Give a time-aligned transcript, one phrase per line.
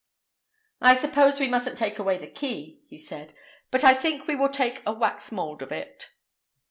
[0.81, 3.35] "I suppose we mustn't take away the key," he said,
[3.69, 6.09] "but I think we will take a wax mould of it."